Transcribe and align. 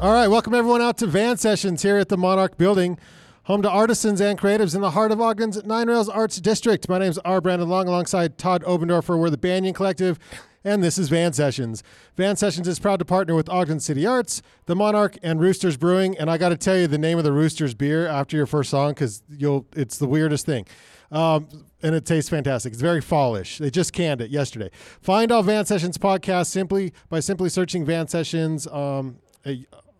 All 0.00 0.12
right, 0.12 0.28
welcome 0.28 0.54
everyone 0.54 0.80
out 0.80 0.96
to 0.98 1.08
Van 1.08 1.36
Sessions 1.38 1.82
here 1.82 1.98
at 1.98 2.08
the 2.08 2.16
Monarch 2.16 2.56
Building, 2.56 3.00
home 3.42 3.62
to 3.62 3.68
artisans 3.68 4.20
and 4.20 4.38
creatives 4.38 4.76
in 4.76 4.80
the 4.80 4.92
heart 4.92 5.10
of 5.10 5.20
Ogden's 5.20 5.64
Nine 5.64 5.88
Rails 5.88 6.08
Arts 6.08 6.40
District. 6.40 6.88
My 6.88 7.00
name 7.00 7.10
is 7.10 7.18
R. 7.24 7.40
Brandon 7.40 7.68
Long, 7.68 7.88
alongside 7.88 8.38
Todd 8.38 8.62
Obendorfer. 8.62 9.18
We're 9.18 9.28
the 9.28 9.36
Banyan 9.36 9.74
Collective, 9.74 10.20
and 10.62 10.84
this 10.84 10.98
is 10.98 11.08
Van 11.08 11.32
Sessions. 11.32 11.82
Van 12.14 12.36
Sessions 12.36 12.68
is 12.68 12.78
proud 12.78 13.00
to 13.00 13.04
partner 13.04 13.34
with 13.34 13.48
Ogden 13.48 13.80
City 13.80 14.06
Arts, 14.06 14.40
the 14.66 14.76
Monarch, 14.76 15.18
and 15.20 15.40
Roosters 15.40 15.76
Brewing. 15.76 16.16
And 16.16 16.30
I 16.30 16.38
got 16.38 16.50
to 16.50 16.56
tell 16.56 16.78
you 16.78 16.86
the 16.86 16.96
name 16.96 17.18
of 17.18 17.24
the 17.24 17.32
Roosters 17.32 17.74
beer 17.74 18.06
after 18.06 18.36
your 18.36 18.46
first 18.46 18.70
song 18.70 18.90
because 18.90 19.24
you'll 19.28 19.66
it's 19.74 19.98
the 19.98 20.06
weirdest 20.06 20.46
thing. 20.46 20.64
Um, 21.10 21.48
and 21.82 21.96
it 21.96 22.06
tastes 22.06 22.30
fantastic. 22.30 22.72
It's 22.72 22.82
very 22.82 23.00
fallish. 23.00 23.58
They 23.58 23.70
just 23.70 23.92
canned 23.92 24.20
it 24.20 24.30
yesterday. 24.30 24.70
Find 25.00 25.32
all 25.32 25.42
Van 25.42 25.66
Sessions 25.66 25.98
podcasts 25.98 26.50
simply 26.50 26.92
by 27.08 27.18
simply 27.18 27.48
searching 27.48 27.84
Van 27.84 28.06
Sessions. 28.06 28.68
Um, 28.68 29.16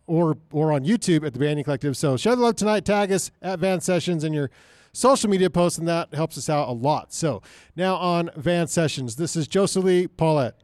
or 0.08 0.36
or 0.50 0.72
on 0.72 0.84
YouTube 0.84 1.24
at 1.24 1.32
the 1.32 1.38
Banyan 1.38 1.62
Collective. 1.62 1.96
So 1.96 2.16
share 2.16 2.34
the 2.34 2.42
love 2.42 2.56
tonight. 2.56 2.84
Tag 2.84 3.12
us 3.12 3.30
at 3.40 3.60
Van 3.60 3.80
Sessions 3.80 4.24
in 4.24 4.32
your 4.32 4.50
social 4.92 5.30
media 5.30 5.50
posts, 5.50 5.78
and 5.78 5.86
that 5.86 6.12
helps 6.12 6.36
us 6.36 6.48
out 6.50 6.68
a 6.68 6.72
lot. 6.72 7.12
So 7.12 7.42
now 7.76 7.94
on 7.96 8.30
Van 8.36 8.66
Sessions, 8.66 9.16
this 9.16 9.36
is 9.36 9.46
Josaleigh 9.46 10.08
Pollett. 10.08 10.54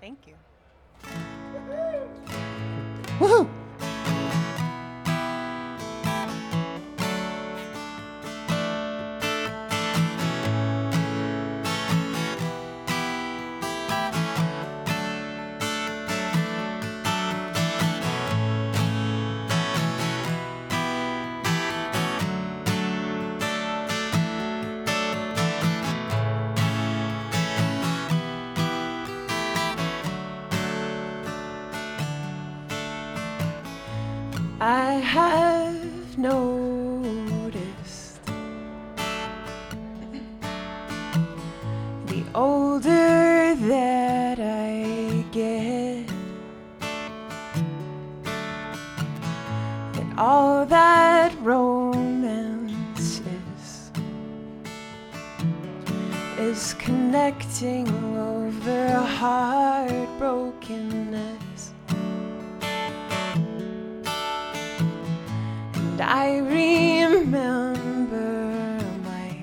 Thank 0.00 0.26
you. 0.26 0.34
Woohoo! 3.18 3.57
All 50.18 50.66
that 50.66 51.32
romance 51.42 53.20
is 53.20 53.90
is 56.40 56.74
connecting 56.74 57.86
over 58.16 58.88
heartbrokenness. 59.20 61.70
And 65.76 66.00
I 66.00 66.38
remember 66.38 68.50
my 69.04 69.36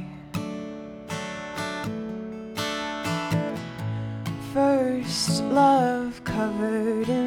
first 4.54 5.42
love 5.44 6.22
covered 6.26 7.08
in 7.08 7.25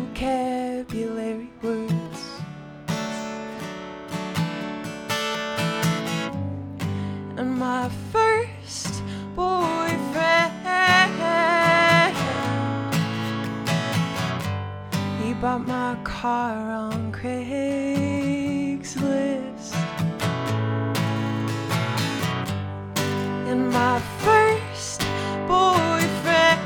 words. 1.61 2.23
and 7.37 7.59
my 7.59 7.89
first 8.13 9.03
boyfriend. 9.35 10.53
He 15.21 15.35
bought 15.35 15.67
my 15.67 15.97
car 16.05 16.71
on 16.71 17.11
Craigslist. 17.11 18.13
And 23.53 23.71
my 23.71 24.01
first 24.25 25.01
boyfriend. 25.47 26.61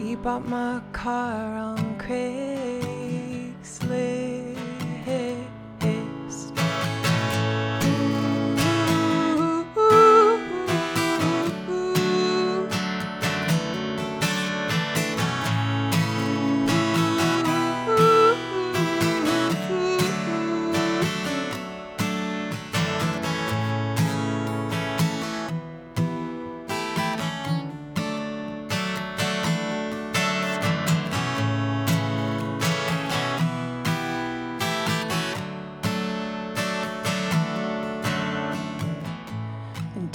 He 0.00 0.16
bought 0.16 0.44
my 0.48 0.80
car 0.92 1.54
on 1.54 1.78
Craigslist. 2.00 2.45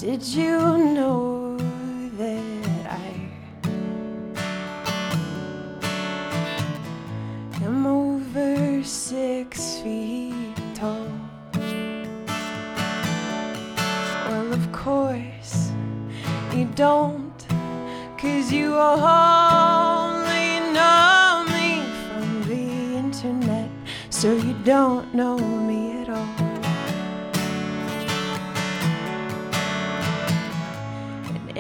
Did 0.02 0.26
you 0.34 0.80
know 0.80 1.31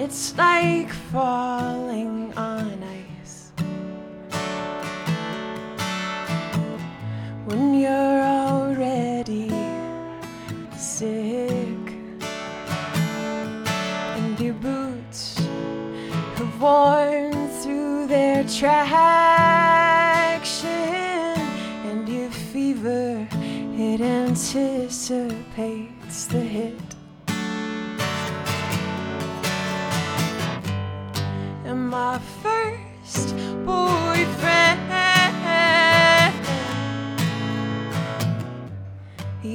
it's 0.04 0.36
like 0.36 0.90
falling 1.12 2.34
on 2.36 2.51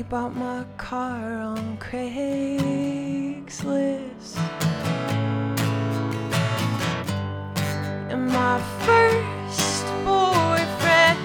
bought 0.08 0.36
my 0.36 0.64
car 0.76 1.40
on 1.40 1.76
Craigslist. 1.78 2.36
And 8.08 8.28
my 8.28 8.60
first 8.84 9.86
boyfriend. 10.04 11.18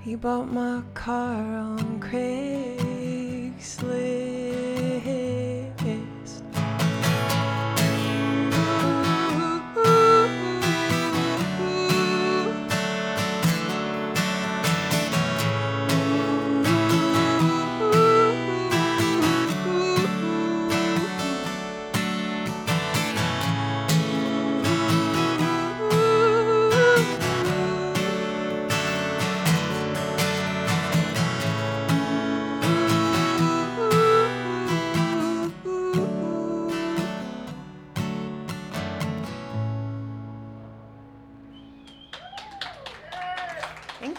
He 0.00 0.16
bought 0.16 0.50
my 0.52 0.82
car 0.94 1.36
on 1.36 2.00
Craigslist. 2.00 3.06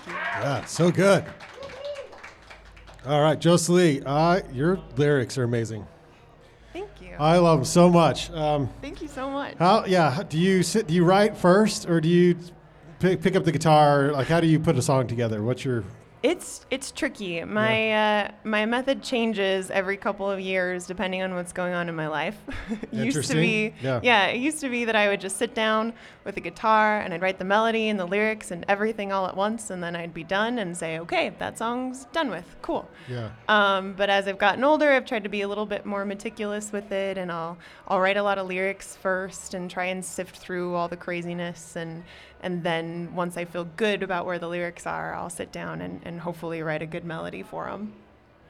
Yeah, 0.07 0.65
so 0.65 0.91
good. 0.91 1.23
All 3.05 3.21
right, 3.21 3.39
Josaleigh, 3.39 4.03
uh, 4.05 4.41
your 4.51 4.79
lyrics 4.97 5.37
are 5.37 5.43
amazing. 5.43 5.87
Thank 6.73 6.89
you. 7.01 7.15
I 7.19 7.37
love 7.37 7.59
them 7.59 7.65
so 7.65 7.89
much. 7.89 8.29
Um, 8.31 8.69
Thank 8.81 9.01
you 9.01 9.07
so 9.07 9.29
much. 9.29 9.55
how? 9.57 9.85
Yeah. 9.85 10.23
Do 10.27 10.37
you 10.37 10.61
sit? 10.63 10.87
Do 10.87 10.93
you 10.93 11.05
write 11.05 11.37
first, 11.37 11.87
or 11.89 12.01
do 12.01 12.09
you 12.09 12.37
pick, 12.99 13.21
pick 13.21 13.35
up 13.35 13.45
the 13.45 13.51
guitar? 13.51 14.11
Like, 14.11 14.27
how 14.27 14.41
do 14.41 14.47
you 14.47 14.59
put 14.59 14.77
a 14.77 14.81
song 14.81 15.07
together? 15.07 15.41
What's 15.41 15.63
your? 15.63 15.83
It's 16.23 16.65
it's 16.71 16.91
tricky. 16.91 17.43
My 17.43 17.93
uh, 17.93 18.31
my 18.43 18.65
method 18.65 19.03
changes 19.03 19.69
every 19.69 19.97
couple 19.97 20.29
of 20.29 20.39
years 20.39 20.87
depending 20.87 21.21
on 21.21 21.35
what's 21.35 21.53
going 21.53 21.73
on 21.75 21.89
in 21.89 21.95
my 21.95 22.07
life. 22.07 22.35
it 22.91 22.91
used 22.91 23.29
to 23.29 23.35
be 23.35 23.73
Yeah. 23.83 24.25
it 24.27 24.37
used 24.39 24.59
to 24.61 24.69
be 24.69 24.85
that 24.85 24.95
I 24.95 25.09
would 25.09 25.21
just 25.21 25.37
sit 25.37 25.53
down 25.53 25.93
with 26.25 26.35
a 26.35 26.39
guitar 26.39 26.99
and 27.01 27.13
I'd 27.13 27.21
write 27.21 27.37
the 27.37 27.45
melody 27.45 27.89
and 27.89 27.99
the 27.99 28.05
lyrics 28.05 28.49
and 28.49 28.65
everything 28.67 29.11
all 29.11 29.27
at 29.27 29.37
once 29.37 29.69
and 29.69 29.81
then 29.83 29.95
I'd 29.95 30.13
be 30.13 30.23
done 30.23 30.57
and 30.57 30.75
say, 30.75 30.97
"Okay, 30.99 31.33
that 31.37 31.57
song's 31.59 32.05
done 32.05 32.31
with. 32.31 32.55
Cool." 32.63 32.89
Yeah. 33.07 33.29
Um, 33.47 33.93
but 33.93 34.09
as 34.09 34.27
I've 34.27 34.39
gotten 34.39 34.63
older, 34.63 34.89
I've 34.91 35.05
tried 35.05 35.23
to 35.23 35.29
be 35.29 35.41
a 35.41 35.47
little 35.47 35.67
bit 35.67 35.85
more 35.85 36.03
meticulous 36.03 36.71
with 36.71 36.91
it, 36.91 37.19
and 37.19 37.31
I'll 37.31 37.57
I'll 37.87 37.99
write 38.01 38.17
a 38.17 38.23
lot 38.23 38.39
of 38.39 38.47
lyrics 38.47 38.95
first 38.95 39.53
and 39.53 39.69
try 39.69 39.85
and 39.85 40.03
sift 40.03 40.37
through 40.37 40.73
all 40.73 40.87
the 40.87 40.97
craziness, 40.97 41.75
and 41.75 42.03
and 42.41 42.63
then 42.63 43.15
once 43.15 43.35
I 43.35 43.45
feel 43.45 43.65
good 43.65 44.03
about 44.03 44.25
where 44.27 44.37
the 44.37 44.47
lyrics 44.47 44.85
are, 44.85 45.15
I'll 45.15 45.29
sit 45.29 45.51
down 45.51 45.81
and, 45.81 45.99
and 46.07 46.19
hopefully 46.21 46.61
write 46.63 46.81
a 46.81 46.85
good 46.87 47.05
melody 47.05 47.43
for 47.43 47.65
them. 47.65 47.93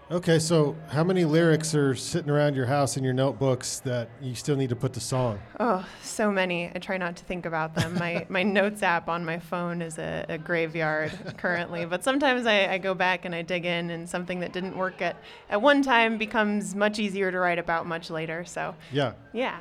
Okay, 0.09 0.39
so 0.39 0.73
how 0.87 1.03
many 1.03 1.25
lyrics 1.25 1.75
are 1.75 1.93
sitting 1.93 2.29
around 2.31 2.55
your 2.55 2.65
house 2.65 2.95
in 2.95 3.03
your 3.03 3.11
notebooks 3.11 3.81
that 3.81 4.07
you 4.21 4.35
still 4.35 4.55
need 4.55 4.69
to 4.69 4.75
put 4.75 4.93
to 4.93 5.01
song? 5.01 5.37
Oh, 5.59 5.85
so 6.01 6.31
many. 6.31 6.71
I 6.73 6.79
try 6.79 6.95
not 6.97 7.17
to 7.17 7.25
think 7.25 7.45
about 7.45 7.75
them. 7.75 7.93
My 7.95 8.25
my 8.29 8.41
notes 8.41 8.83
app 8.83 9.09
on 9.09 9.25
my 9.25 9.37
phone 9.37 9.81
is 9.81 9.97
a, 9.97 10.25
a 10.29 10.37
graveyard 10.37 11.11
currently, 11.37 11.83
but 11.85 12.05
sometimes 12.05 12.45
I, 12.45 12.71
I 12.75 12.77
go 12.77 12.93
back 12.93 13.25
and 13.25 13.35
I 13.35 13.41
dig 13.41 13.65
in, 13.65 13.89
and 13.89 14.07
something 14.07 14.39
that 14.39 14.53
didn't 14.53 14.77
work 14.77 15.01
at 15.01 15.17
at 15.49 15.61
one 15.61 15.81
time 15.81 16.17
becomes 16.17 16.73
much 16.73 16.99
easier 16.99 17.29
to 17.29 17.37
write 17.39 17.59
about 17.59 17.85
much 17.85 18.09
later. 18.09 18.45
So 18.45 18.75
Yeah. 18.93 19.11
yeah. 19.33 19.57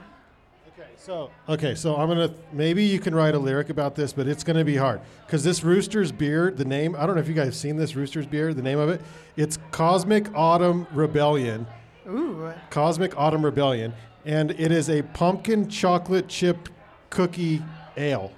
Okay, 0.79 0.91
so 0.97 1.31
okay, 1.49 1.75
so 1.75 1.97
I'm 1.97 2.07
gonna 2.09 2.35
maybe 2.53 2.85
you 2.85 2.99
can 3.01 3.15
write 3.15 3.35
a 3.35 3.39
lyric 3.39 3.71
about 3.71 3.95
this, 3.95 4.13
but 4.13 4.29
it's 4.29 4.45
gonna 4.45 4.65
be 4.65 4.77
hard 4.77 5.01
because 5.25 5.43
this 5.43 5.65
Rooster's 5.65 6.13
beer, 6.13 6.51
the 6.51 6.67
name 6.67 6.95
I 6.95 7.07
don't 7.07 7.15
know 7.15 7.21
if 7.23 7.29
you 7.29 7.35
guys 7.35 7.47
have 7.47 7.57
seen 7.57 7.77
this 7.77 7.97
Rooster's 7.97 8.27
beer, 8.27 8.53
the 8.53 8.61
name 8.61 8.79
of 8.79 8.91
it, 8.91 9.01
it's 9.39 9.59
Cosmic 9.71 10.29
Autumn 10.35 10.87
Rebellion, 10.93 11.67
Ooh. 12.07 12.53
Cosmic 12.69 13.17
Autumn 13.17 13.43
Rebellion, 13.43 13.95
and 14.27 14.51
it 14.51 14.71
is 14.71 14.91
a 14.91 15.01
pumpkin 15.01 15.67
chocolate 15.71 16.29
chip 16.29 16.69
cookie 17.09 17.63
ale. 17.97 18.31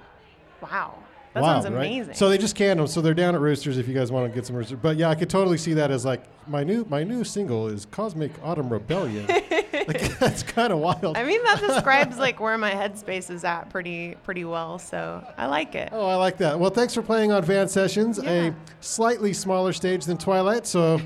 Wow. 0.62 0.94
That 1.34 1.42
wow, 1.42 1.60
sounds 1.60 1.74
right? 1.74 1.86
amazing. 1.86 2.14
So 2.14 2.28
they 2.28 2.38
just 2.38 2.56
canned 2.56 2.80
them, 2.80 2.86
so 2.86 3.00
they're 3.00 3.14
down 3.14 3.34
at 3.34 3.40
Roosters 3.40 3.78
if 3.78 3.86
you 3.86 3.94
guys 3.94 4.10
want 4.10 4.30
to 4.30 4.34
get 4.34 4.46
some 4.46 4.56
Roosters. 4.56 4.78
But 4.80 4.96
yeah, 4.96 5.08
I 5.10 5.14
could 5.14 5.28
totally 5.30 5.58
see 5.58 5.74
that 5.74 5.90
as 5.90 6.04
like 6.04 6.22
my 6.48 6.64
new 6.64 6.84
my 6.88 7.04
new 7.04 7.22
single 7.24 7.68
is 7.68 7.86
Cosmic 7.86 8.32
Autumn 8.42 8.70
Rebellion. 8.72 9.26
like, 9.28 10.18
that's 10.18 10.42
kind 10.42 10.72
of 10.72 10.78
wild. 10.78 11.16
I 11.16 11.24
mean 11.24 11.42
that 11.44 11.60
describes 11.60 12.18
like 12.18 12.40
where 12.40 12.56
my 12.58 12.70
headspace 12.70 13.30
is 13.30 13.44
at 13.44 13.70
pretty 13.70 14.16
pretty 14.24 14.44
well, 14.44 14.78
so 14.78 15.22
I 15.36 15.46
like 15.46 15.74
it. 15.74 15.90
Oh, 15.92 16.06
I 16.06 16.16
like 16.16 16.38
that. 16.38 16.58
Well, 16.58 16.70
thanks 16.70 16.94
for 16.94 17.02
playing 17.02 17.30
on 17.32 17.44
Van 17.44 17.68
Sessions, 17.68 18.18
Yeah. 18.22 18.30
a 18.30 18.54
slightly 18.80 19.32
smaller 19.32 19.72
stage 19.72 20.04
than 20.06 20.16
Twilight. 20.18 20.66
So, 20.66 21.00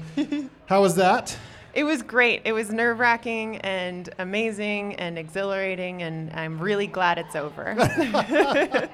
how 0.67 0.83
was 0.83 0.95
that? 0.97 1.37
It 1.75 1.85
was 1.85 2.03
great. 2.03 2.43
It 2.45 2.53
was 2.53 2.71
nerve-wracking 2.71 3.57
and 3.59 4.09
amazing 4.19 4.97
and 4.97 5.19
exhilarating 5.19 6.03
and 6.03 6.31
I'm 6.35 6.59
really 6.59 6.87
glad 6.87 7.19
it's 7.19 7.35
over. 7.35 7.75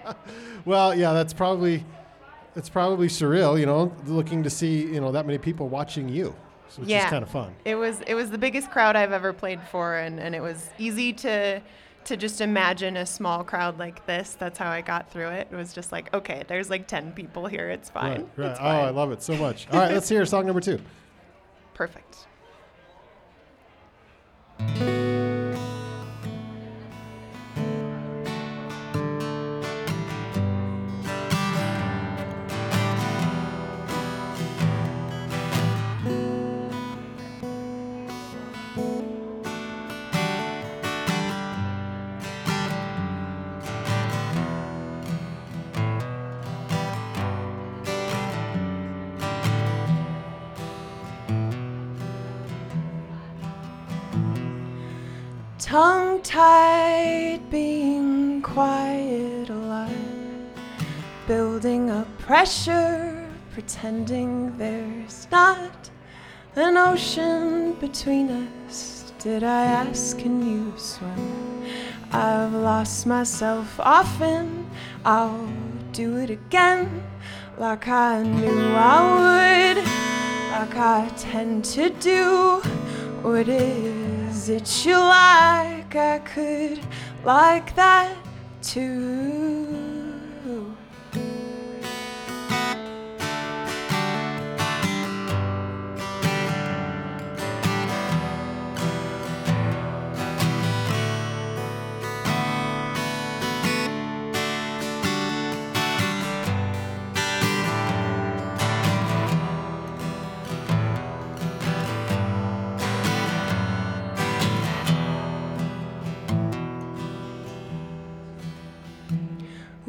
Well, 0.65 0.95
yeah, 0.95 1.13
that's 1.13 1.33
probably 1.33 1.85
it's 2.57 2.69
probably 2.69 3.09
surreal. 3.09 3.59
You 3.59 3.67
know, 3.67 3.95
looking 4.07 4.43
to 4.43 4.51
see 4.51 4.83
you 4.83 5.01
know 5.01 5.13
that 5.13 5.27
many 5.27 5.39
people 5.39 5.69
watching 5.69 6.09
you, 6.09 6.35
so 6.69 6.83
which 6.83 6.91
is 6.91 7.05
kind 7.05 7.23
of 7.23 7.31
fun. 7.31 7.55
it 7.65 7.75
was 7.77 8.01
it 8.07 8.15
was 8.15 8.31
the 8.31 8.39
biggest 8.39 8.71
crowd 8.71 8.95
I've 8.97 9.13
ever 9.13 9.33
played 9.33 9.61
for 9.71 9.97
and, 9.97 10.21
and 10.21 10.35
it 10.35 10.41
was 10.43 10.71
easy 10.79 11.13
to 11.15 11.63
to 12.05 12.17
just 12.17 12.41
imagine 12.41 12.97
a 12.97 13.07
small 13.07 13.45
crowd 13.45 13.79
like 13.79 14.05
this. 14.07 14.37
That's 14.39 14.59
how 14.59 14.71
I 14.71 14.81
got 14.81 15.11
through 15.11 15.29
it. 15.29 15.49
It 15.51 15.57
was 15.57 15.73
just 15.75 15.93
like, 15.93 16.13
okay, 16.15 16.43
there's 16.49 16.71
like 16.71 16.87
10 16.87 17.13
people 17.13 17.47
here. 17.47 17.69
It's 17.69 17.91
fine. 17.91 18.11
Right, 18.11 18.29
right. 18.37 18.51
It's 18.51 18.61
Oh, 18.61 18.65
I 18.65 18.91
love 18.91 19.13
it 19.13 19.23
so 19.23 19.37
much. 19.37 19.69
All 19.71 19.79
right, 19.79 19.93
let's 19.93 20.09
hear 20.09 20.25
song 20.25 20.47
number 20.47 20.61
two. 20.61 20.81
Perfect. 21.75 22.27
Tongue 24.59 24.98
ocean 66.93 67.75
between 67.75 68.31
us. 68.31 69.13
Did 69.19 69.43
I 69.43 69.65
ask, 69.65 70.19
can 70.19 70.37
you 70.51 70.73
swim? 70.79 71.65
I've 72.13 72.55
lost 72.55 73.07
myself 73.07 73.79
often. 73.79 74.71
I'll 75.05 75.49
do 75.93 76.17
it 76.17 76.31
again, 76.31 77.03
like 77.59 77.89
I 77.89 78.23
knew 78.23 78.73
I 78.75 78.99
would, 79.19 79.79
like 80.55 80.77
I 80.77 81.09
tend 81.19 81.67
to 81.77 81.91
do. 81.91 82.61
What 83.23 83.49
is 83.49 84.49
it 84.49 84.87
you 84.87 84.97
like? 84.97 85.95
I 85.95 86.21
could 86.25 86.81
like 87.23 87.75
that 87.77 88.17
too. 88.63 89.68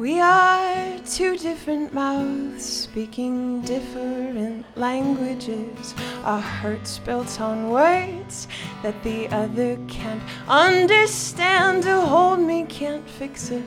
We 0.00 0.18
are 0.18 0.98
two 1.00 1.36
different 1.36 1.92
mouths 1.92 2.64
speaking 2.64 3.60
different 3.60 4.64
languages. 4.74 5.94
Our 6.24 6.40
hearts 6.40 6.98
built 6.98 7.38
on 7.38 7.68
words 7.68 8.48
that 8.82 8.94
the 9.02 9.28
other 9.28 9.76
can't 9.88 10.22
understand. 10.48 11.82
To 11.82 12.00
hold 12.00 12.40
me 12.40 12.64
can't 12.64 13.06
fix 13.06 13.50
it, 13.50 13.62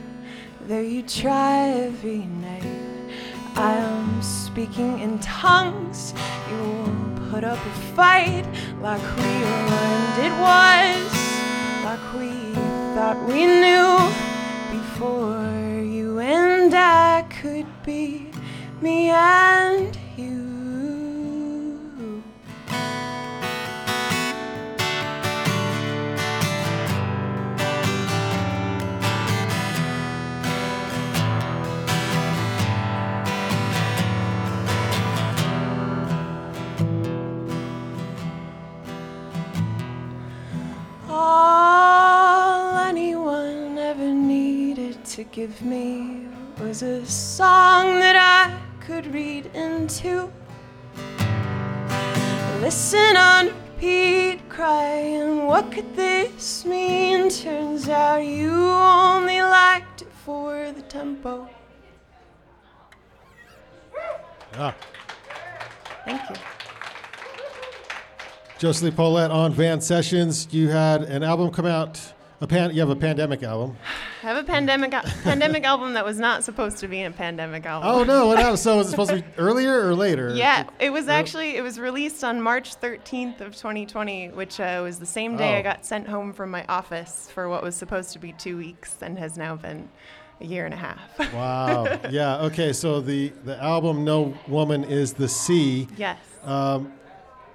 though 0.68 0.82
you 0.82 1.04
try 1.04 1.70
every 1.70 2.26
night. 2.42 3.14
I 3.56 3.76
am 3.76 4.20
speaking 4.24 5.02
in 5.02 5.20
tongues. 5.20 6.16
You 6.50 6.58
will 6.58 7.30
put 7.30 7.44
up 7.44 7.60
a 7.64 7.76
fight 7.96 8.48
like 8.82 9.06
we 9.18 9.34
learned 9.70 10.18
it 10.28 10.36
was, 10.42 11.14
like 11.86 12.06
we 12.18 12.56
thought 12.96 13.24
we 13.28 13.46
knew 13.46 13.94
before 14.76 15.63
I 16.86 17.26
could 17.42 17.66
be 17.84 18.30
me 18.82 19.10
and 19.10 19.98
you. 20.18 20.42
All 41.08 42.78
anyone 42.78 43.78
ever 43.78 44.12
needed 44.14 45.06
to 45.06 45.24
give 45.24 45.62
me 45.62 46.23
was 46.64 46.82
a 46.82 47.06
song 47.06 48.00
that 48.00 48.16
I 48.16 48.58
could 48.80 49.14
read 49.14 49.48
into. 49.48 50.32
listen 52.62 53.18
on 53.18 53.48
repeat, 53.48 54.40
crying, 54.48 55.46
What 55.46 55.74
could 55.74 55.94
this 55.94 56.64
mean? 56.66 57.30
Turns 57.30 57.90
out 57.90 58.20
you 58.20 58.54
only 58.54 59.42
liked 59.42 60.04
it 60.04 60.12
for 60.24 60.72
the 60.72 60.82
tempo. 60.84 61.50
Ah, 64.56 64.74
Thank 66.06 66.22
you. 66.30 66.36
Josaleigh 68.60 68.92
Pollett 68.92 69.32
on 69.32 69.52
Van 69.52 69.82
Sessions. 69.82 70.48
You 70.52 70.70
had 70.70 71.04
an 71.04 71.24
album 71.24 71.52
come 71.52 71.66
out. 71.66 72.00
A 72.40 72.48
pan, 72.48 72.74
you 72.74 72.80
have 72.80 72.90
a 72.90 72.96
pandemic 72.96 73.44
album. 73.44 73.76
I 74.24 74.28
have 74.28 74.38
a 74.38 74.44
pandemic 74.44 74.92
pandemic 75.24 75.66
album 75.66 75.94
that 75.94 76.06
was 76.06 76.18
not 76.18 76.46
supposed 76.46 76.78
to 76.78 76.88
be 76.88 77.04
a 77.04 77.12
pandemic 77.12 77.66
album. 77.66 77.90
Oh 77.90 78.04
no! 78.06 78.28
What 78.28 78.38
happened? 78.38 78.60
So 78.60 78.78
was 78.78 78.88
it 78.88 78.92
supposed 78.92 79.10
to 79.10 79.18
be 79.18 79.24
earlier 79.38 79.86
or 79.86 79.96
later? 79.96 80.34
Yeah, 80.34 80.70
it 80.80 80.92
was 80.92 81.10
actually 81.10 81.58
it 81.58 81.62
was 81.62 81.78
released 81.78 82.24
on 82.24 82.42
March 82.42 82.80
13th 82.80 83.42
of 83.42 83.54
2020, 83.56 84.30
which 84.30 84.62
uh, 84.62 84.80
was 84.82 84.98
the 84.98 85.06
same 85.06 85.36
day 85.36 85.56
Oh. 85.56 85.60
I 85.60 85.62
got 85.62 85.86
sent 85.86 86.08
home 86.08 86.32
from 86.32 86.52
my 86.52 86.64
office 86.70 87.30
for 87.34 87.50
what 87.50 87.64
was 87.64 87.76
supposed 87.76 88.14
to 88.14 88.20
be 88.20 88.32
two 88.34 88.58
weeks 88.58 88.96
and 89.02 89.20
has 89.20 89.38
now 89.38 89.58
been 89.58 89.90
a 90.40 90.46
year 90.46 90.64
and 90.64 90.74
a 90.74 90.78
half. 90.78 91.34
Wow. 91.34 92.00
Yeah. 92.10 92.44
Okay. 92.44 92.72
So 92.72 93.02
the 93.02 93.34
the 93.44 93.62
album 93.62 94.06
"No 94.06 94.34
Woman 94.48 94.86
Is 94.86 95.12
the 95.14 95.28
Sea." 95.28 95.88
yes. 95.98 96.18
Um, 96.44 96.94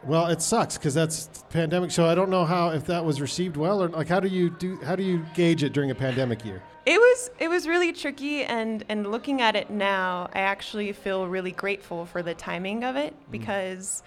well, 0.09 0.29
it 0.29 0.41
sucks 0.41 0.79
because 0.79 0.95
that's 0.95 1.45
pandemic. 1.51 1.91
So 1.91 2.07
I 2.07 2.15
don't 2.15 2.31
know 2.31 2.45
how 2.45 2.71
if 2.71 2.87
that 2.87 3.05
was 3.05 3.21
received 3.21 3.57
well 3.57 3.83
or 3.83 3.89
like 3.89 4.09
how 4.09 4.21
do 4.21 4.29
you 4.29 4.49
do 4.49 4.77
how 4.79 4.97
do 4.97 5.03
you 5.03 5.25
gauge 5.35 5.63
it 5.63 5.73
during 5.73 5.91
a 5.91 5.95
pandemic 5.95 6.45
year? 6.45 6.63
It 6.87 6.99
was 6.99 7.31
it 7.39 7.49
was 7.49 7.69
really 7.69 7.93
tricky 7.93 8.45
and 8.45 8.85
and 8.89 9.11
looking 9.11 9.43
at 9.43 9.55
it 9.55 9.69
now, 9.69 10.31
I 10.35 10.41
actually 10.41 10.91
feel 10.93 11.29
really 11.29 11.53
grateful 11.53 12.07
for 12.07 12.23
the 12.23 12.35
timing 12.35 12.85
of 12.85 12.97
it 12.97 13.13
mm. 13.13 13.31
because 13.31 14.03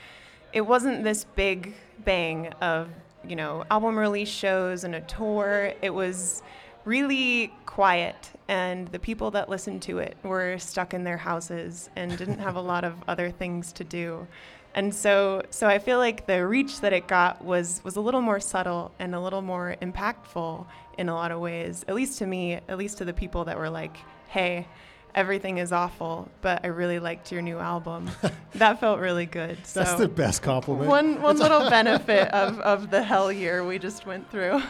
it 0.54 0.62
wasn't 0.62 1.04
this 1.04 1.24
big 1.36 1.76
bang 2.04 2.48
of, 2.62 2.90
you 3.26 3.36
know, 3.36 3.64
album 3.70 3.98
release 3.98 4.28
shows 4.28 4.84
and 4.84 4.96
a 4.96 5.02
tour. 5.02 5.74
It 5.84 5.94
was 5.94 6.42
really 6.84 7.54
quiet 7.68 8.32
and 8.48 8.88
the 8.88 8.98
people 8.98 9.30
that 9.30 9.50
listened 9.50 9.84
to 9.84 10.00
it 10.00 10.18
were 10.24 10.58
stuck 10.58 10.96
in 10.96 11.04
their 11.04 11.18
houses 11.18 11.92
and 11.96 12.18
didn't 12.18 12.40
have 12.40 12.56
a 12.56 12.62
lot 12.62 12.84
of 12.84 12.96
other 13.08 13.30
things 13.30 13.72
to 13.74 13.84
do. 13.84 14.28
And 14.74 14.94
so 14.94 15.44
so 15.50 15.68
I 15.68 15.80
feel 15.80 15.98
like 15.98 16.28
the 16.28 16.46
reach 16.46 16.82
that 16.82 16.94
it 16.94 17.08
got 17.08 17.44
was 17.44 17.82
was 17.84 17.96
a 17.96 18.02
little 18.02 18.22
more 18.22 18.40
subtle 18.40 18.92
and 19.00 19.14
a 19.14 19.20
little 19.20 19.42
more 19.42 19.76
impactful 19.82 20.66
in 20.98 21.10
a 21.10 21.14
lot 21.14 21.32
of 21.32 21.40
ways. 21.40 21.84
At 21.88 21.96
least 21.96 22.20
to 22.20 22.26
me, 22.26 22.54
at 22.54 22.78
least 22.78 22.98
to 23.00 23.06
the 23.06 23.14
people 23.14 23.46
that 23.46 23.58
were 23.58 23.70
like, 23.70 23.98
"Hey, 24.30 24.68
everything 25.14 25.58
is 25.58 25.72
awful, 25.72 26.30
but 26.42 26.62
I 26.64 26.68
really 26.68 27.00
liked 27.00 27.32
your 27.32 27.42
new 27.42 27.60
album." 27.60 28.10
that 28.56 28.80
felt 28.80 29.00
really 29.00 29.26
good. 29.26 29.58
That's 29.74 29.96
the 29.96 30.08
best 30.08 30.42
compliment. 30.42 30.88
one 30.90 31.22
one 31.22 31.38
little 31.38 31.70
benefit 31.70 32.30
of, 32.34 32.60
of 32.60 32.90
the 32.92 33.04
hell 33.04 33.32
year 33.32 33.66
we 33.66 33.78
just 33.78 34.06
went 34.06 34.30
through. 34.32 34.62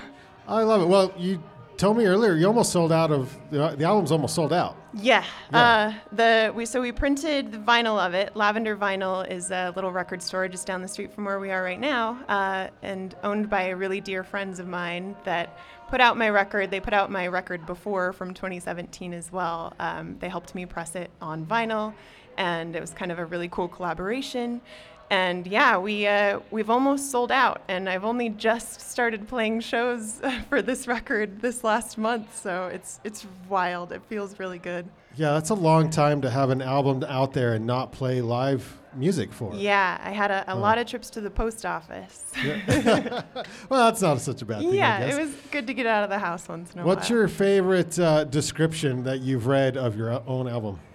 I 0.47 0.63
love 0.63 0.81
it. 0.81 0.87
Well, 0.87 1.13
you 1.17 1.43
told 1.81 1.97
me 1.97 2.05
earlier 2.05 2.35
you 2.35 2.45
almost 2.45 2.71
sold 2.71 2.91
out 2.91 3.11
of 3.11 3.35
the, 3.49 3.75
the 3.75 3.83
album's 3.83 4.11
almost 4.11 4.35
sold 4.35 4.53
out. 4.53 4.77
Yeah. 4.93 5.25
Yeah. 5.51 5.59
Uh, 5.59 5.93
the 6.15 6.53
we 6.55 6.65
so 6.65 6.79
we 6.79 6.91
printed 6.91 7.51
the 7.51 7.57
vinyl 7.57 7.99
of 7.99 8.13
it. 8.13 8.35
Lavender 8.35 8.77
Vinyl 8.77 9.27
is 9.29 9.49
a 9.49 9.73
little 9.75 9.91
record 9.91 10.21
store 10.21 10.47
just 10.47 10.67
down 10.67 10.83
the 10.83 10.87
street 10.87 11.11
from 11.11 11.25
where 11.25 11.39
we 11.39 11.49
are 11.49 11.63
right 11.63 11.79
now, 11.79 12.19
uh, 12.29 12.67
and 12.83 13.15
owned 13.23 13.49
by 13.49 13.69
really 13.69 13.99
dear 13.99 14.23
friends 14.23 14.59
of 14.59 14.67
mine 14.67 15.15
that 15.23 15.57
put 15.89 15.99
out 15.99 16.17
my 16.17 16.29
record. 16.29 16.69
They 16.69 16.79
put 16.79 16.93
out 16.93 17.09
my 17.09 17.27
record 17.27 17.65
before 17.65 18.13
from 18.13 18.35
2017 18.35 19.13
as 19.13 19.31
well. 19.31 19.73
Um, 19.79 20.17
they 20.19 20.29
helped 20.29 20.53
me 20.53 20.67
press 20.67 20.95
it 20.95 21.09
on 21.19 21.47
vinyl, 21.47 21.95
and 22.37 22.75
it 22.75 22.79
was 22.79 22.91
kind 22.91 23.11
of 23.11 23.17
a 23.17 23.25
really 23.25 23.49
cool 23.49 23.67
collaboration. 23.67 24.61
And 25.11 25.45
yeah, 25.45 25.77
we 25.77 26.07
uh, 26.07 26.39
we've 26.51 26.69
almost 26.69 27.11
sold 27.11 27.33
out, 27.33 27.61
and 27.67 27.89
I've 27.89 28.05
only 28.05 28.29
just 28.29 28.79
started 28.79 29.27
playing 29.27 29.59
shows 29.59 30.21
for 30.49 30.61
this 30.61 30.87
record 30.87 31.41
this 31.41 31.65
last 31.65 31.97
month, 31.97 32.39
so 32.41 32.67
it's 32.67 33.01
it's 33.03 33.27
wild. 33.49 33.91
It 33.91 34.01
feels 34.07 34.39
really 34.39 34.57
good. 34.57 34.87
Yeah, 35.17 35.33
that's 35.33 35.49
a 35.49 35.53
long 35.53 35.89
time 35.89 36.21
to 36.21 36.29
have 36.29 36.49
an 36.49 36.61
album 36.61 37.03
out 37.03 37.33
there 37.33 37.55
and 37.55 37.67
not 37.67 37.91
play 37.91 38.21
live 38.21 38.79
music 38.95 39.33
for. 39.33 39.53
Yeah, 39.53 39.99
I 40.01 40.11
had 40.11 40.31
a, 40.31 40.45
a 40.47 40.55
lot 40.55 40.77
of 40.77 40.87
trips 40.87 41.09
to 41.09 41.19
the 41.19 41.29
post 41.29 41.65
office. 41.65 42.31
Well, 43.69 43.85
that's 43.85 44.01
not 44.01 44.19
such 44.21 44.41
a 44.41 44.45
bad 44.45 44.59
thing. 44.59 44.71
I 44.71 44.75
yeah, 44.75 44.99
it 45.05 45.19
was 45.19 45.33
good 45.51 45.67
to 45.67 45.73
get 45.73 45.85
out 45.85 46.05
of 46.05 46.09
the 46.09 46.19
house 46.19 46.47
once 46.47 46.71
in 46.71 46.79
a 46.79 46.85
What's 46.85 46.85
while. 46.85 46.95
What's 46.95 47.09
your 47.09 47.27
favorite 47.27 47.99
uh, 47.99 48.23
description 48.25 49.03
that 49.03 49.19
you've 49.19 49.47
read 49.47 49.75
of 49.75 49.97
your 49.97 50.23
own 50.25 50.47
album? 50.47 50.79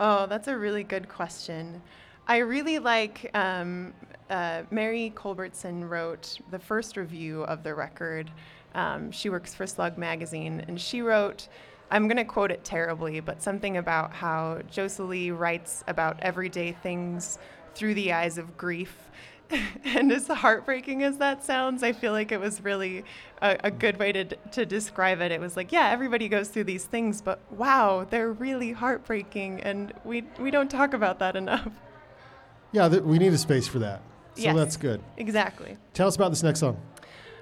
Oh, 0.00 0.26
that's 0.26 0.48
a 0.48 0.58
really 0.58 0.82
good 0.82 1.08
question. 1.08 1.80
I 2.26 2.38
really 2.38 2.78
like 2.78 3.30
um, 3.34 3.92
uh, 4.30 4.62
Mary 4.70 5.12
Culbertson 5.14 5.88
wrote 5.88 6.38
the 6.50 6.58
first 6.58 6.96
review 6.96 7.42
of 7.42 7.62
the 7.62 7.74
record. 7.74 8.30
Um, 8.74 9.10
she 9.10 9.28
works 9.28 9.54
for 9.54 9.66
Slug 9.66 9.98
Magazine, 9.98 10.64
and 10.68 10.80
she 10.80 11.02
wrote, 11.02 11.48
I'm 11.90 12.08
going 12.08 12.16
to 12.16 12.24
quote 12.24 12.50
it 12.50 12.64
terribly, 12.64 13.20
but 13.20 13.42
something 13.42 13.76
about 13.76 14.14
how 14.14 14.60
Josie 14.70 15.30
writes 15.30 15.84
about 15.88 16.20
everyday 16.20 16.72
things 16.72 17.38
through 17.74 17.94
the 17.94 18.12
eyes 18.12 18.38
of 18.38 18.56
grief. 18.56 19.10
and 19.84 20.10
as 20.10 20.28
heartbreaking 20.28 21.02
as 21.02 21.18
that 21.18 21.44
sounds, 21.44 21.82
I 21.82 21.92
feel 21.92 22.12
like 22.12 22.32
it 22.32 22.40
was 22.40 22.62
really 22.62 23.04
a, 23.42 23.58
a 23.64 23.70
good 23.70 23.98
way 23.98 24.12
to, 24.12 24.24
to 24.52 24.64
describe 24.64 25.20
it. 25.20 25.32
It 25.32 25.40
was 25.40 25.56
like, 25.56 25.72
yeah, 25.72 25.90
everybody 25.90 26.28
goes 26.28 26.48
through 26.48 26.64
these 26.64 26.84
things, 26.84 27.20
but 27.20 27.40
wow, 27.50 28.06
they're 28.08 28.32
really 28.32 28.72
heartbreaking, 28.72 29.60
and 29.60 29.92
we, 30.04 30.22
we 30.38 30.50
don't 30.50 30.70
talk 30.70 30.94
about 30.94 31.18
that 31.18 31.36
enough. 31.36 31.68
Yeah, 32.72 32.88
th- 32.88 33.02
we 33.02 33.18
need 33.18 33.32
a 33.32 33.38
space 33.38 33.68
for 33.68 33.78
that. 33.80 34.00
So 34.34 34.42
Yes. 34.42 34.56
that's 34.56 34.76
good. 34.76 35.02
Exactly. 35.18 35.76
Tell 35.94 36.08
us 36.08 36.16
about 36.16 36.30
this 36.30 36.42
next 36.42 36.60
song. 36.60 36.80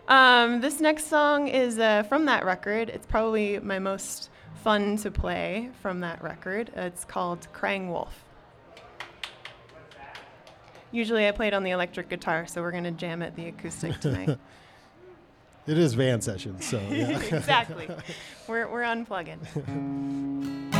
Um, 0.09 0.61
this 0.61 0.81
next 0.81 1.07
song 1.07 1.47
is 1.47 1.79
uh, 1.79 2.03
from 2.03 2.25
that 2.27 2.45
record. 2.45 2.89
It's 2.89 3.07
probably 3.07 3.61
my 3.61 3.79
most 3.79 4.29
fun 4.65 4.97
to 4.99 5.11
play 5.11 5.71
from 5.81 6.01
that 6.01 6.21
record. 6.23 6.71
It's 6.75 7.05
called 7.05 7.47
Crying 7.53 7.91
Wolf. 7.91 8.25
Usually 10.91 11.29
I 11.29 11.31
play 11.31 11.47
it 11.47 11.55
on 11.55 11.63
the 11.63 11.71
electric 11.71 12.09
guitar, 12.09 12.49
so 12.49 12.61
we're 12.61 12.73
going 12.73 12.83
to 12.85 12.91
jam 12.91 13.23
it 13.23 13.37
the 13.37 13.47
acoustic 13.47 14.01
tonight. 14.01 14.37
It 15.69 15.79
is 15.79 15.95
Van 15.95 16.21
session, 16.21 16.61
so 16.61 16.81
yeah. 16.91 17.11
exactly. 17.21 17.89
We're, 18.49 18.67
we're 18.69 18.83
unplugging. 18.83 19.39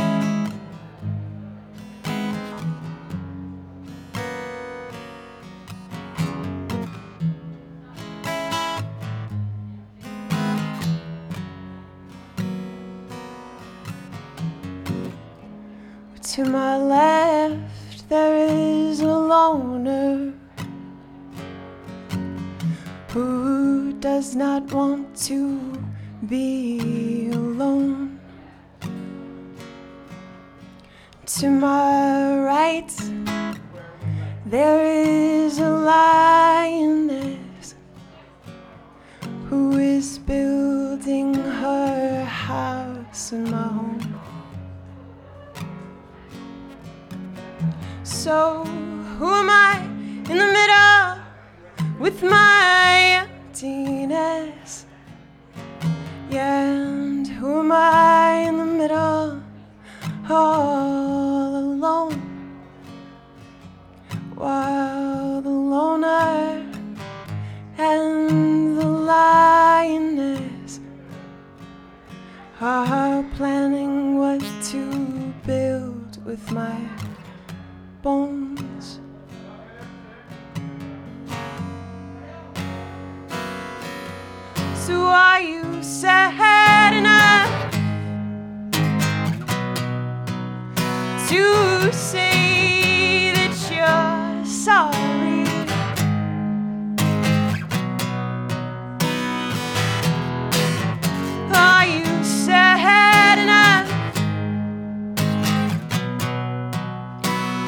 To 16.35 16.45
my 16.45 16.77
left, 16.77 18.07
there 18.07 18.37
is 18.47 19.01
a 19.01 19.05
loner 19.05 20.31
who 23.09 23.91
does 23.99 24.33
not 24.33 24.71
want 24.71 25.13
to 25.27 25.59
be 26.29 27.31
alone. 27.33 28.17
To 31.25 31.49
my 31.49 32.37
right, 32.39 32.93
there 34.45 34.85
is 34.85 35.59
a 35.59 35.69
lioness 35.69 36.50
So, 48.23 48.63
who 49.17 49.33
am 49.33 49.49
I 49.49 49.81
in 50.29 50.37
the 50.37 50.45
middle 50.45 51.17
with 51.99 52.21
my 52.21 53.25
emptiness? 53.25 54.85
Yeah, 56.29 56.67
and 56.67 57.27
who 57.27 57.61
am 57.61 57.71
I 57.71 58.45
in 58.47 58.57
the 58.57 58.70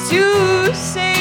to 0.10 0.76
say 0.76 1.13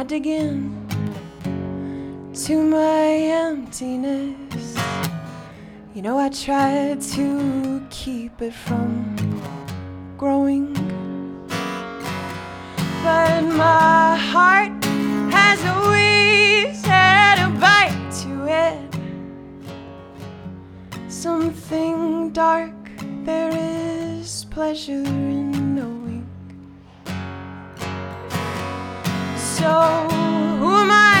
I 0.00 0.02
dig 0.02 0.26
in 0.26 0.72
to 2.32 2.62
my 2.62 3.06
emptiness. 3.44 4.74
You 5.92 6.00
know, 6.00 6.16
I 6.16 6.30
tried 6.30 7.02
to 7.16 7.86
keep 7.90 8.40
it 8.40 8.54
from 8.54 9.14
growing, 10.16 10.72
but 13.04 13.42
my 13.42 14.16
heart 14.16 14.82
has 15.34 15.62
always 15.66 16.82
had 16.82 17.46
a 17.46 17.50
bite 17.60 18.10
to 18.22 18.46
it. 18.48 18.94
Something 21.12 22.30
dark, 22.30 22.72
there 23.26 23.52
is 23.52 24.46
pleasure 24.46 25.04
in 25.04 25.49
So, 29.60 30.08
who 30.58 30.70
am 30.74 30.90
I 30.90 31.20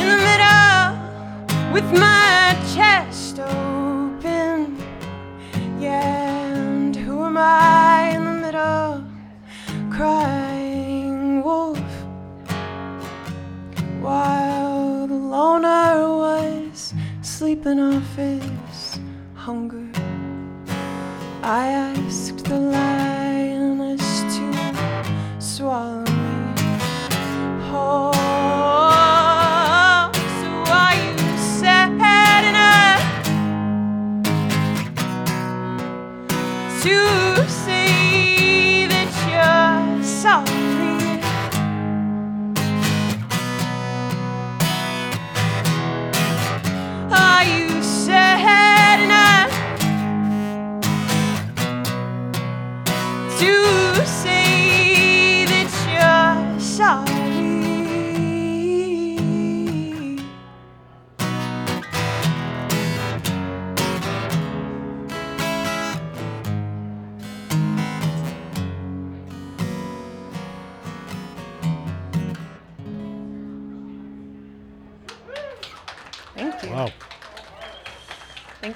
in 0.00 0.06
the 0.12 0.20
middle 0.28 1.72
with 1.74 1.88
my 1.98 2.56
chest 2.72 3.40
open? 3.40 4.78
Yeah, 5.80 6.54
and 6.54 6.94
who 6.94 7.24
am 7.24 7.36
I 7.36 8.12
in 8.14 8.24
the 8.26 8.36
middle 8.46 9.04
crying 9.90 11.42
wolf? 11.42 11.80
While 14.00 15.08
the 15.08 15.14
loner 15.34 16.16
was 16.16 16.94
sleeping 17.22 17.80
off 17.80 18.14
his 18.14 19.00
hunger, 19.34 19.90
I 21.42 21.66
asked 21.66 22.44
the 22.44 22.56
lioness 22.56 22.99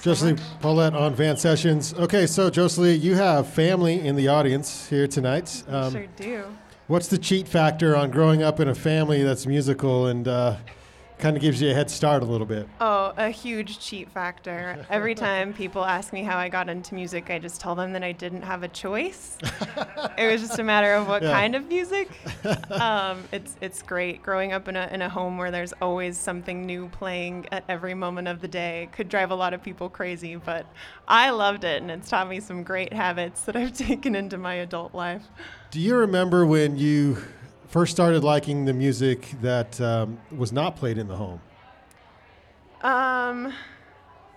Thanks 0.05 0.21
so 0.21 0.59
Pollett 0.61 0.93
on 0.95 1.15
Van 1.15 1.35
Sessions. 1.39 1.95
Okay, 1.95 2.27
so 2.27 2.51
Josaleigh, 2.51 3.01
you 3.01 3.15
have 3.15 3.49
family 3.49 4.07
in 4.07 4.17
the 4.17 4.29
audience 4.29 4.87
here 4.91 5.07
tonight. 5.07 5.65
Um, 5.67 5.93
sure 5.93 6.07
do. 6.17 6.45
What's 6.89 7.09
the 7.09 7.17
cheat 7.17 7.49
factor 7.49 7.97
on 7.97 8.11
growing 8.11 8.43
up 8.43 8.61
in 8.61 8.69
a 8.69 8.75
family 8.75 9.23
that's 9.23 9.47
musical 9.47 10.09
and 10.09 10.29
uh, 10.29 10.57
kind 11.25 11.37
of 11.39 11.43
gives 11.43 11.63
you 11.63 11.71
a 11.71 11.73
head 11.73 11.91
start 11.91 12.23
a 12.23 12.27
little 12.27 12.47
bit? 12.47 12.69
Oh, 12.83 13.15
a 13.17 13.31
huge 13.31 13.79
cheat 13.79 14.11
factor. 14.11 14.85
Every 14.91 15.15
time 15.27 15.55
people 15.55 15.83
ask 15.83 16.13
me 16.13 16.23
how 16.23 16.37
I 16.37 16.51
got 16.51 16.69
into 16.69 16.95
music, 16.95 17.31
I 17.31 17.39
just 17.39 17.63
tell 17.63 17.75
them 17.75 17.95
that 17.95 18.05
I 18.05 18.13
didn't 18.13 18.43
have 18.43 18.63
a 18.63 18.69
choice. 18.69 19.39
it 20.19 20.31
was 20.31 20.43
just 20.43 20.59
a 20.59 20.63
matter 20.63 20.93
of 20.93 21.09
what 21.09 21.23
Yeah. 21.25 21.33
kind 21.33 21.55
of 21.55 21.67
music. 21.69 22.11
Um, 22.71 23.23
it's 23.33 23.57
it's 23.63 23.81
great 23.83 24.23
growing 24.23 24.53
up 24.53 24.69
in 24.69 24.77
a 24.77 24.89
in 24.93 25.01
a 25.01 25.09
home 25.09 25.39
where 25.39 25.51
there's 25.51 25.73
always 25.81 26.19
something 26.19 26.67
new 26.67 26.89
playing 26.89 27.47
at 27.53 27.65
every 27.69 27.95
moment 27.95 28.29
of 28.29 28.41
the 28.43 28.49
day. 28.49 28.89
Could 28.93 29.09
drive 29.09 29.31
a 29.31 29.35
lot 29.35 29.55
of 29.55 29.63
people 29.63 29.89
crazy, 29.89 30.37
but 30.37 30.67
I 31.09 31.31
loved 31.31 31.65
it, 31.65 31.81
and 31.81 31.91
it's 31.91 32.11
taught 32.11 32.29
me 32.29 32.41
some 32.41 32.63
great 32.65 32.93
habits 32.93 33.43
that 33.43 33.57
I've 33.57 33.73
taken 33.73 34.15
into 34.15 34.37
my 34.37 34.55
adult 34.55 34.95
life. 34.95 35.23
Do 35.71 35.81
you 35.81 35.95
remember 35.97 36.45
when 36.45 36.77
you 36.77 37.17
first 37.69 37.93
started 37.93 38.23
liking 38.23 38.65
the 38.65 38.73
music 38.73 39.35
that 39.41 39.81
um, 39.81 40.19
was 40.31 40.53
not 40.53 40.77
played 40.77 40.99
in 40.99 41.09
the 41.09 41.17
home? 41.17 41.41
Um, 42.83 43.53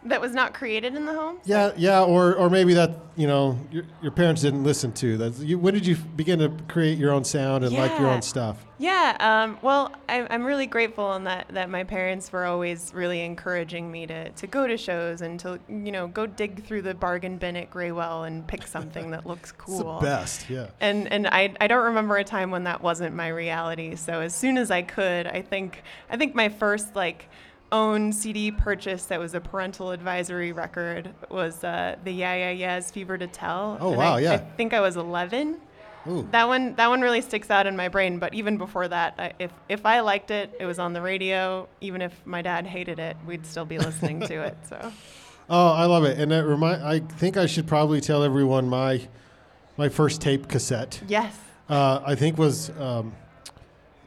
that 0.09 0.21
was 0.21 0.33
not 0.33 0.53
created 0.53 0.95
in 0.95 1.05
the 1.05 1.13
home. 1.13 1.37
Yeah, 1.45 1.71
yeah, 1.77 2.03
or, 2.03 2.35
or 2.35 2.49
maybe 2.49 2.73
that 2.73 2.91
you 3.15 3.27
know 3.27 3.59
your, 3.71 3.83
your 4.01 4.11
parents 4.11 4.41
didn't 4.41 4.63
listen 4.63 4.91
to. 4.93 5.17
that. 5.17 5.37
you, 5.39 5.57
when 5.57 5.73
did 5.73 5.85
you 5.85 5.95
begin 5.95 6.39
to 6.39 6.49
create 6.67 6.97
your 6.97 7.11
own 7.11 7.23
sound 7.23 7.63
and 7.63 7.75
like 7.75 7.97
your 7.99 8.09
own 8.09 8.21
stuff? 8.21 8.63
Yeah, 8.79 9.17
um, 9.19 9.57
well, 9.63 9.91
I'm, 10.07 10.27
I'm 10.29 10.43
really 10.43 10.67
grateful 10.67 11.15
in 11.15 11.23
that, 11.23 11.47
that 11.49 11.69
my 11.69 11.83
parents 11.83 12.31
were 12.31 12.45
always 12.45 12.91
really 12.93 13.21
encouraging 13.21 13.91
me 13.91 14.05
to, 14.05 14.29
to 14.29 14.45
go 14.45 14.67
to 14.67 14.77
shows 14.77 15.21
and 15.21 15.39
to, 15.39 15.59
you 15.67 15.91
know, 15.91 16.07
go 16.07 16.27
dig 16.27 16.63
through 16.63 16.83
the 16.83 16.93
bargain 16.93 17.37
bin 17.37 17.55
at 17.55 17.71
Graywhale 17.71 18.27
and 18.27 18.45
pick 18.45 18.67
something 18.67 19.09
that 19.11 19.25
looks 19.25 19.51
cool. 19.57 19.99
the 19.99 20.05
best, 20.05 20.47
yeah. 20.47 20.67
And, 20.79 21.11
and 21.11 21.27
I, 21.27 21.55
I 21.59 21.65
don't 21.65 21.85
remember 21.85 22.17
a 22.17 22.23
time 22.23 22.51
when 22.51 22.65
that 22.65 22.81
wasn't 22.81 23.15
my 23.15 23.29
reality. 23.29 23.95
So 23.95 24.21
as 24.21 24.35
soon 24.35 24.57
as 24.59 24.69
I 24.69 24.83
could, 24.83 25.25
I 25.25 25.41
think, 25.41 25.81
I 26.09 26.17
think 26.17 26.35
my 26.35 26.49
first, 26.49 26.95
like, 26.95 27.29
own 27.71 28.13
CD 28.13 28.51
purchase 28.51 29.05
that 29.07 29.19
was 29.19 29.33
a 29.33 29.41
parental 29.41 29.91
advisory 29.91 30.51
record 30.53 31.13
was 31.29 31.63
uh, 31.63 31.95
the 32.03 32.11
Yeah 32.11 32.35
Yeah 32.35 32.51
Yeahs 32.51 32.91
Fever 32.91 33.17
to 33.17 33.27
Tell. 33.27 33.77
Oh, 33.81 33.89
And 33.89 33.97
wow, 33.97 34.15
I, 34.15 34.19
yeah. 34.21 34.33
I 34.33 34.37
think 34.37 34.73
I 34.73 34.79
was 34.81 34.95
11 34.95 35.57
Ooh. 36.09 36.25
that 36.31 36.47
one 36.47 36.73
that 36.75 36.87
one 36.87 37.01
really 37.01 37.19
sticks 37.19 37.49
out 37.49 37.67
in 37.67 37.75
my 37.75 37.89
brain 37.89 38.17
but 38.17 38.33
even 38.33 38.57
before 38.57 38.87
that 38.87 39.15
I, 39.19 39.33
if 39.39 39.51
if 39.67 39.85
i 39.85 39.99
liked 39.99 40.31
it 40.31 40.55
it 40.57 40.65
was 40.65 40.79
on 40.79 40.93
the 40.93 41.01
radio 41.01 41.67
even 41.81 42.01
if 42.01 42.13
my 42.25 42.41
dad 42.41 42.65
hated 42.65 42.97
it 42.97 43.17
we'd 43.25 43.45
still 43.45 43.65
be 43.65 43.77
listening 43.87 44.21
to 44.21 44.41
it 44.43 44.55
so 44.69 44.93
Oh, 45.49 45.67
I 45.69 45.85
love 45.85 46.03
it, 46.03 46.19
and 46.19 46.33
it 46.33 46.43
remind. 46.43 46.83
I 46.83 46.99
think 46.99 47.37
I 47.37 47.45
should 47.45 47.67
probably 47.67 48.01
tell 48.01 48.21
everyone 48.23 48.67
my 48.69 49.07
my 49.77 49.87
first 49.89 50.19
tape 50.21 50.47
cassette. 50.49 51.01
yes 51.07 51.35
Uh, 51.69 52.01
I 52.05 52.15
think 52.15 52.37
was 52.37 52.69
um, 52.79 53.13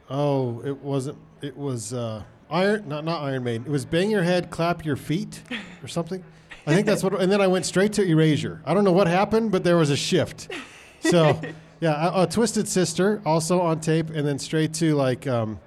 oh, 0.09 0.61
it 0.65 0.77
wasn't. 0.77 1.17
It 1.41 1.57
was 1.57 1.93
uh, 1.93 2.23
Iron, 2.51 2.87
not 2.87 3.05
not 3.05 3.21
Iron 3.21 3.43
Maiden. 3.43 3.65
It 3.65 3.71
was 3.71 3.85
Bang 3.85 4.09
Your 4.09 4.23
Head, 4.23 4.49
Clap 4.49 4.85
Your 4.85 4.95
Feet, 4.95 5.41
or 5.83 5.87
something. 5.87 6.23
I 6.67 6.73
think 6.73 6.85
that's 6.85 7.03
what. 7.03 7.19
And 7.19 7.31
then 7.31 7.41
I 7.41 7.47
went 7.47 7.65
straight 7.65 7.93
to 7.93 8.03
Erasure. 8.03 8.61
I 8.65 8.73
don't 8.73 8.83
know 8.83 8.91
what 8.91 9.07
happened, 9.07 9.51
but 9.51 9.63
there 9.63 9.77
was 9.77 9.89
a 9.89 9.97
shift. 9.97 10.51
So 10.99 11.39
yeah, 11.79 12.11
a, 12.13 12.27
Twisted 12.27 12.67
Sister 12.67 13.21
also 13.25 13.59
on 13.61 13.79
tape, 13.79 14.09
and 14.09 14.27
then 14.27 14.39
straight 14.39 14.73
to 14.75 14.95
like. 14.95 15.27
Um, 15.27 15.59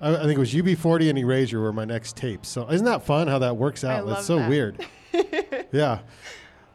I, 0.00 0.14
I 0.14 0.22
think 0.22 0.32
it 0.32 0.38
was 0.38 0.52
UB40 0.52 1.08
and 1.08 1.18
Erasure 1.18 1.60
were 1.60 1.72
my 1.72 1.86
next 1.86 2.16
tapes. 2.16 2.48
So 2.48 2.68
isn't 2.70 2.84
that 2.84 3.06
fun 3.06 3.28
how 3.28 3.38
that 3.38 3.56
works 3.56 3.82
out? 3.82 4.06
That's 4.06 4.26
so 4.26 4.36
that. 4.36 4.50
weird. 4.50 4.86
yeah. 5.72 6.00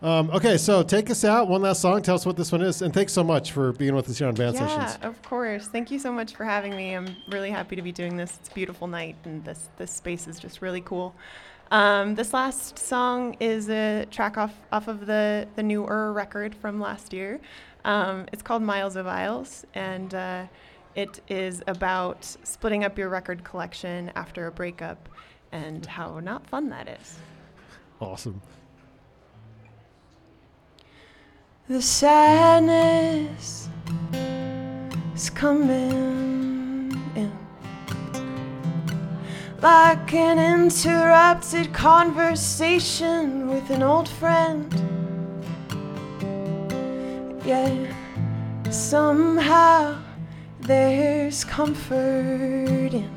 Um, 0.01 0.31
okay, 0.31 0.57
so 0.57 0.81
take 0.81 1.11
us 1.11 1.23
out. 1.23 1.47
One 1.47 1.61
last 1.61 1.79
song. 1.81 2.01
Tell 2.01 2.15
us 2.15 2.25
what 2.25 2.35
this 2.35 2.51
one 2.51 2.61
is. 2.61 2.81
And 2.81 2.91
thanks 2.91 3.13
so 3.13 3.23
much 3.23 3.51
for 3.51 3.71
being 3.73 3.93
with 3.93 4.09
us 4.09 4.17
here 4.17 4.27
on 4.27 4.33
Band 4.33 4.55
yeah 4.55 4.67
Sessions. 4.67 5.03
of 5.03 5.21
course 5.21 5.67
thank 5.67 5.91
you 5.91 5.99
so 5.99 6.11
much 6.11 6.35
for 6.35 6.43
having 6.43 6.75
me 6.75 6.93
i'm 6.95 7.15
really 7.29 7.51
happy 7.51 7.75
to 7.75 7.81
be 7.81 7.91
doing 7.91 8.17
this 8.17 8.37
it's 8.39 8.49
a 8.49 8.53
beautiful 8.53 8.87
night 8.87 9.15
and 9.25 9.43
this 9.45 9.69
this 9.77 9.91
space 9.91 10.27
is 10.27 10.39
just 10.39 10.61
really 10.61 10.81
cool 10.81 11.13
um, 11.69 12.15
this 12.15 12.33
last 12.33 12.77
song 12.77 13.35
is 13.39 13.69
a 13.69 14.05
track 14.11 14.37
off 14.37 14.53
off 14.71 14.87
of 14.87 15.05
the 15.05 15.47
the 15.55 15.63
new 15.63 15.85
Ur 15.85 16.11
record 16.13 16.55
from 16.55 16.79
last 16.79 17.13
year 17.13 17.39
um, 17.85 18.25
it's 18.31 18.41
called 18.41 18.63
miles 18.63 18.95
of 18.95 19.05
aisles 19.07 19.65
and 19.75 20.13
uh, 20.15 20.45
it 20.95 21.21
is 21.29 21.61
about 21.67 22.23
splitting 22.43 22.83
up 22.83 22.97
your 22.97 23.09
record 23.09 23.43
collection 23.43 24.11
after 24.15 24.47
a 24.47 24.51
breakup 24.51 25.09
and 25.51 25.85
how 25.85 26.19
not 26.19 26.45
fun 26.47 26.69
that 26.69 26.87
is 26.87 27.17
Awesome. 27.99 28.41
The 31.69 31.81
sadness 31.81 33.69
is 35.15 35.29
coming 35.29 36.91
in 37.15 37.31
like 39.61 40.13
an 40.13 40.39
interrupted 40.39 41.71
conversation 41.71 43.47
with 43.47 43.69
an 43.69 43.83
old 43.83 44.09
friend. 44.09 44.73
Yet 47.45 47.93
somehow 48.71 49.97
there's 50.61 51.43
comfort 51.45 52.91
in 52.91 53.11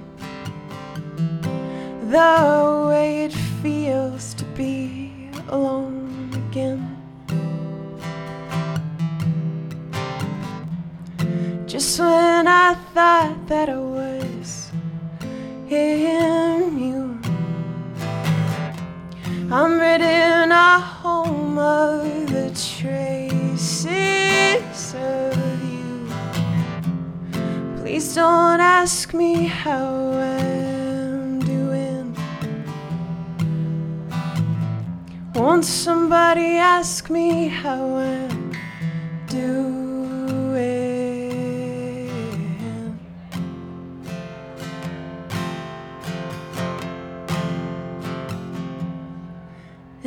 the 2.11 2.87
way 2.89 3.25
it 3.25 3.33
feels 3.63 4.35
to 4.35 4.45
be 4.45 5.31
alone 5.49 6.31
again. 6.51 6.94
Just 11.75 11.99
when 11.99 12.47
I 12.47 12.75
thought 12.95 13.49
that 13.49 13.69
I 13.69 13.77
was 13.77 14.71
immune. 15.69 17.21
I'm 19.51 19.81
reading 19.81 20.53
a 20.53 20.79
home 20.79 21.59
of 21.59 22.31
the 22.31 22.51
traces 22.77 23.85
of 24.95 25.35
you. 25.65 26.07
Please 27.79 28.15
don't 28.15 28.61
ask 28.61 29.13
me 29.13 29.47
how 29.47 30.13
I'm 30.13 31.41
doing. 31.41 32.17
Won't 35.35 35.65
somebody 35.65 36.57
ask 36.57 37.11
me 37.11 37.49
how 37.49 37.97
I'm 37.97 38.53
doing? 39.27 39.74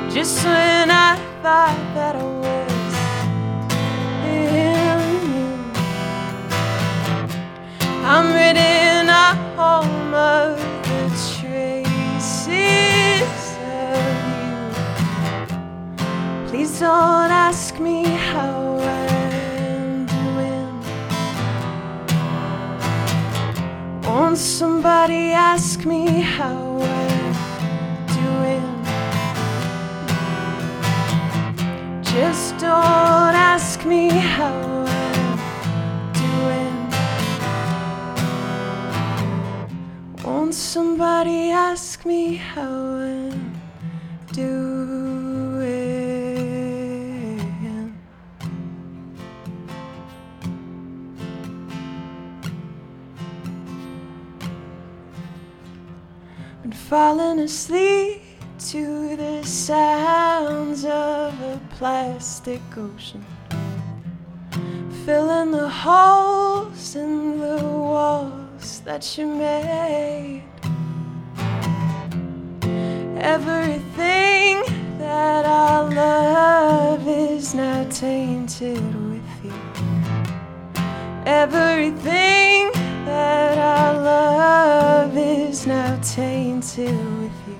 Just 0.09 0.45
when 0.45 0.89
I 0.91 1.17
thought 1.41 1.75
that 1.93 2.15
I 2.15 2.23
was 2.23 2.95
in 4.25 4.95
you, 5.35 5.49
I'm 8.05 8.31
reading 8.33 9.09
a 9.09 9.35
home 9.57 10.13
of 10.13 10.57
the 10.87 11.09
traces 11.35 12.47
of 13.59 13.65
you. 16.43 16.49
Please 16.49 16.79
don't 16.79 17.31
ask 17.31 17.77
me 17.79 17.98
Won't 24.09 24.39
somebody 24.39 25.33
ask 25.33 25.85
me 25.85 26.21
how 26.21 26.81
I'm 26.81 27.35
doing? 28.19 28.69
Just 32.01 32.57
don't 32.57 33.35
ask 33.53 33.85
me 33.85 34.09
how 34.09 34.87
I'm 34.87 35.37
doing. 36.25 36.77
Won't 40.23 40.55
somebody 40.55 41.51
ask 41.51 42.03
me 42.03 42.33
how 42.33 42.63
I'm 42.63 43.61
doing? 44.33 44.98
Falling 56.89 57.37
asleep 57.37 58.23
to 58.71 59.15
the 59.15 59.43
sounds 59.43 60.85
of 60.85 61.39
a 61.39 61.61
plastic 61.77 62.61
ocean, 62.75 63.23
filling 65.05 65.51
the 65.51 65.69
holes 65.69 66.95
in 66.95 67.39
the 67.39 67.63
walls 67.63 68.81
that 68.85 69.15
you 69.19 69.27
made. 69.27 70.41
Everything 73.21 74.63
that 74.97 75.45
I 75.45 75.81
love 75.93 77.07
is 77.07 77.53
now 77.53 77.87
tainted 77.91 78.81
with 79.11 79.43
you. 79.43 79.53
Everything 81.27 82.71
that 83.05 83.58
tainted 86.01 86.95
with 87.19 87.31
you. 87.47 87.57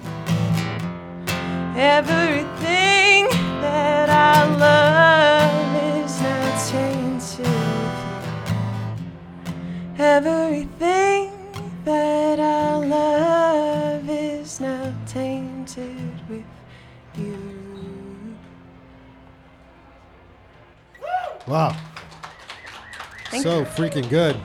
Everything 1.76 3.28
that 3.62 4.10
I 4.10 4.46
love 4.56 6.04
is 6.04 6.22
now 6.22 6.68
tainted 6.70 7.48
with 7.48 8.00
you. 9.98 10.04
Everything 10.04 11.32
that 11.86 12.40
I 12.40 12.76
love 12.76 14.10
is 14.10 14.60
now 14.60 14.94
tainted 15.06 16.30
with 16.30 16.46
you. 17.18 18.36
Wow. 21.48 21.76
Thank 23.32 23.44
so 23.44 23.60
you. 23.60 23.66
freaking 23.66 24.10
good. 24.10 24.40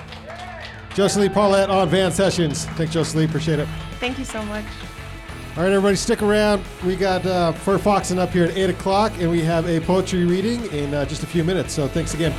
Josaleigh 0.90 1.28
Pollett 1.28 1.68
on 1.70 1.88
Van 1.88 2.12
Sessions. 2.12 2.66
Thanks, 2.76 2.94
Josaleigh. 2.94 3.26
Appreciate 3.26 3.59
it. 3.59 3.68
Thank 4.04 4.18
you 4.18 4.26
so 4.26 4.42
much. 4.42 4.66
All 5.56 5.62
right, 5.62 5.72
everybody, 5.72 5.96
stick 5.96 6.20
around. 6.20 6.62
We 6.84 6.94
got 6.94 7.24
uh, 7.24 7.52
Fur 7.52 7.78
Foxen 7.78 8.18
up 8.18 8.32
here 8.32 8.44
at 8.44 8.54
8 8.54 8.68
o'clock, 8.68 9.12
and 9.18 9.30
we 9.30 9.40
have 9.40 9.66
a 9.66 9.80
poetry 9.80 10.26
reading 10.26 10.66
in 10.72 10.92
uh, 10.92 11.06
just 11.06 11.22
a 11.22 11.26
few 11.26 11.42
minutes. 11.42 11.72
So 11.72 11.88
thanks 11.88 12.12
again. 12.12 12.34